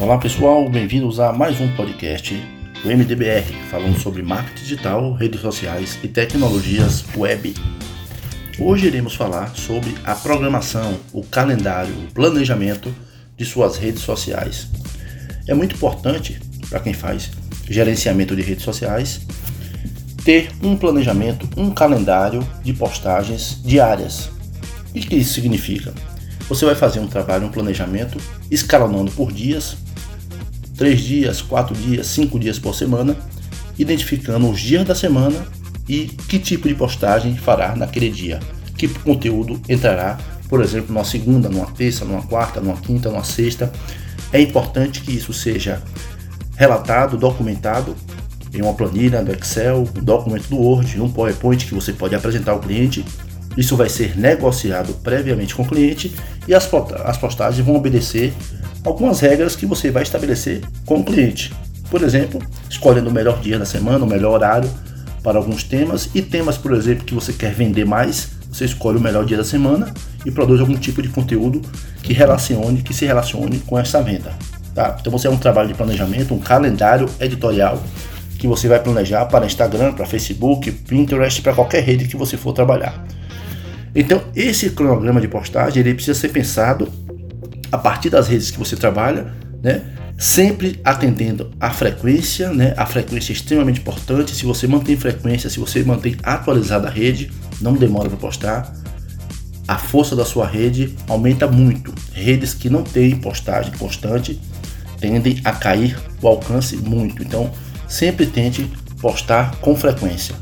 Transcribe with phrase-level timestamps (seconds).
[0.00, 2.34] Olá pessoal, bem-vindos a mais um podcast
[2.82, 7.54] do MDBR, falando sobre marketing digital, redes sociais e tecnologias web.
[8.58, 12.92] Hoje iremos falar sobre a programação, o calendário, o planejamento
[13.36, 14.66] de suas redes sociais.
[15.46, 17.30] É muito importante para quem faz
[17.70, 19.20] gerenciamento de redes sociais
[20.24, 24.28] ter um planejamento, um calendário de postagens diárias.
[24.90, 25.94] O que isso significa?
[26.48, 28.18] Você vai fazer um trabalho, um planejamento,
[28.50, 29.76] escalonando por dias,
[30.76, 33.16] três dias, quatro dias, cinco dias por semana,
[33.78, 35.46] identificando os dias da semana
[35.88, 38.40] e que tipo de postagem fará naquele dia,
[38.76, 40.18] que conteúdo entrará,
[40.48, 43.72] por exemplo, numa segunda, numa terça, numa quarta, numa quinta, numa sexta.
[44.32, 45.82] É importante que isso seja
[46.56, 47.96] relatado, documentado
[48.52, 52.52] em uma planilha do Excel, um documento do Word, um PowerPoint que você pode apresentar
[52.52, 53.04] ao cliente.
[53.56, 56.14] Isso vai ser negociado previamente com o cliente
[56.46, 58.32] e as postagens vão obedecer
[58.84, 61.52] algumas regras que você vai estabelecer com o cliente.
[61.90, 64.68] Por exemplo, escolhendo o melhor dia da semana, o melhor horário
[65.22, 69.00] para alguns temas e temas, por exemplo, que você quer vender mais, você escolhe o
[69.00, 69.92] melhor dia da semana
[70.24, 71.62] e produz algum tipo de conteúdo
[72.02, 74.32] que relacione, que se relacione com essa venda.
[74.74, 74.96] Tá?
[75.00, 77.82] Então você é um trabalho de planejamento, um calendário editorial
[78.38, 82.52] que você vai planejar para Instagram, para Facebook, Pinterest, para qualquer rede que você for
[82.52, 83.02] trabalhar.
[83.94, 86.90] Então esse cronograma de postagem ele precisa ser pensado
[87.70, 89.82] a partir das redes que você trabalha, né?
[90.16, 92.72] Sempre atendendo a frequência, né?
[92.76, 94.34] A frequência é extremamente importante.
[94.34, 98.72] Se você mantém frequência, se você mantém atualizada a rede, não demora para postar.
[99.66, 101.92] A força da sua rede aumenta muito.
[102.12, 104.40] Redes que não têm postagem constante
[105.00, 107.22] tendem a cair o alcance muito.
[107.22, 107.50] Então,
[107.88, 110.34] sempre tente postar com frequência.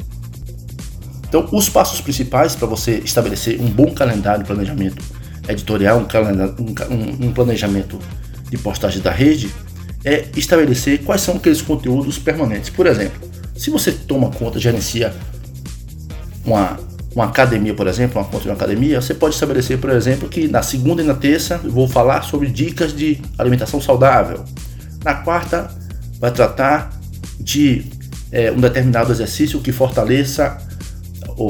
[1.33, 5.03] Então, os passos principais para você estabelecer um bom calendário de planejamento
[5.49, 7.99] editorial, um, um, um planejamento
[8.51, 9.51] de postagem da rede,
[10.05, 12.69] é estabelecer quais são aqueles conteúdos permanentes.
[12.69, 13.19] Por exemplo,
[13.57, 15.15] se você toma conta, gerencia
[16.45, 16.79] uma,
[17.15, 20.47] uma academia, por exemplo, uma conta de uma academia, você pode estabelecer, por exemplo, que
[20.49, 24.45] na segunda e na terça eu vou falar sobre dicas de alimentação saudável.
[25.03, 25.71] Na quarta,
[26.21, 26.91] vai tratar
[27.41, 27.87] de
[28.31, 30.62] é, um determinado exercício que fortaleça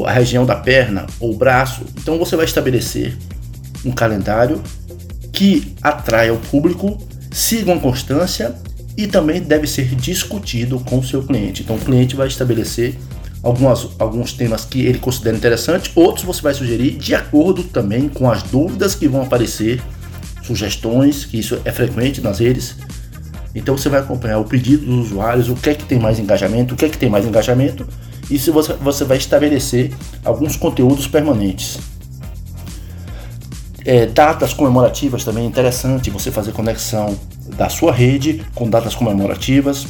[0.06, 1.82] a região da perna ou braço.
[1.98, 3.16] Então você vai estabelecer
[3.84, 4.62] um calendário
[5.32, 6.98] que atraia o público,
[7.30, 8.54] siga uma constância
[8.96, 11.62] e também deve ser discutido com o seu cliente.
[11.62, 12.96] Então o cliente vai estabelecer
[13.42, 18.30] algumas, alguns temas que ele considera interessantes, outros você vai sugerir de acordo também com
[18.30, 19.82] as dúvidas que vão aparecer,
[20.42, 22.76] sugestões, que isso é frequente nas redes.
[23.54, 26.74] Então você vai acompanhar o pedido dos usuários, o que é que tem mais engajamento,
[26.74, 27.86] o que é que tem mais engajamento,
[28.30, 29.92] e se você, você vai estabelecer
[30.24, 31.78] alguns conteúdos permanentes.
[33.84, 37.18] É, datas comemorativas também é interessante você fazer conexão
[37.56, 39.86] da sua rede com datas comemorativas.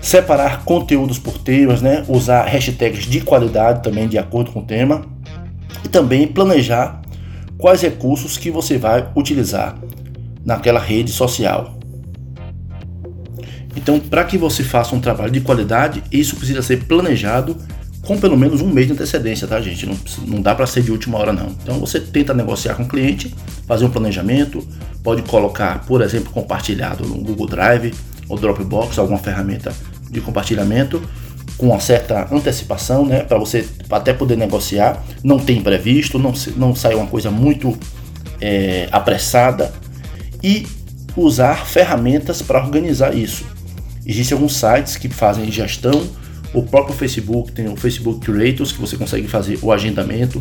[0.00, 2.04] Separar conteúdos por temas, né?
[2.08, 5.04] usar hashtags de qualidade também de acordo com o tema.
[5.84, 7.02] E também planejar
[7.58, 9.76] quais recursos que você vai utilizar
[10.44, 11.78] naquela rede social.
[13.76, 17.56] Então, para que você faça um trabalho de qualidade, isso precisa ser planejado
[18.06, 19.86] com pelo menos um mês de antecedência, tá, gente?
[19.86, 19.96] Não,
[20.26, 21.48] não dá para ser de última hora, não.
[21.62, 23.34] Então você tenta negociar com o cliente,
[23.66, 24.66] fazer um planejamento,
[25.02, 27.94] pode colocar, por exemplo, compartilhado no Google Drive
[28.28, 29.72] ou Dropbox, alguma ferramenta
[30.10, 31.02] de compartilhamento,
[31.56, 33.20] com uma certa antecipação, né?
[33.22, 35.02] Para você até poder negociar.
[35.22, 37.76] Não tem previsto, não, não sai uma coisa muito
[38.40, 39.72] é, apressada.
[40.42, 40.66] E
[41.16, 43.53] usar ferramentas para organizar isso.
[44.06, 46.08] Existem alguns sites que fazem gestão
[46.54, 50.40] o próprio Facebook tem o Facebook Creators, que você consegue fazer o agendamento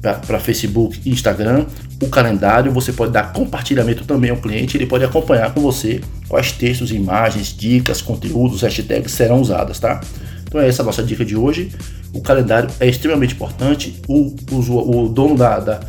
[0.00, 1.66] para Facebook e Instagram.
[2.02, 6.50] O calendário, você pode dar compartilhamento também ao cliente, ele pode acompanhar com você quais
[6.50, 10.00] textos, imagens, dicas, conteúdos, hashtags serão usadas, tá?
[10.42, 11.70] Então é essa a nossa dica de hoje.
[12.12, 14.02] O calendário é extremamente importante.
[14.08, 15.80] O, o, o dono da, da,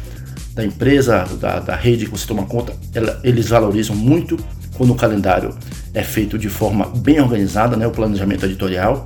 [0.54, 4.38] da empresa, da, da, rede que você toma conta, ela, eles valorizam muito
[4.76, 5.56] quando o calendário
[5.94, 7.86] é feito de forma bem organizada, né?
[7.86, 9.06] O planejamento editorial.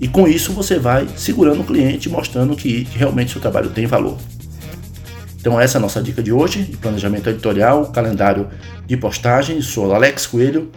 [0.00, 4.16] E com isso você vai segurando o cliente, mostrando que realmente seu trabalho tem valor.
[5.38, 8.48] Então essa é a nossa dica de hoje, de planejamento editorial, calendário
[8.86, 9.60] de postagem.
[9.60, 10.70] Sou Alex Coelho.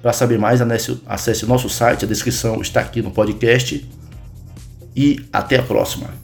[0.00, 0.60] Para saber mais,
[1.06, 3.88] acesse o nosso site, a descrição está aqui no podcast.
[4.96, 6.23] E até a próxima.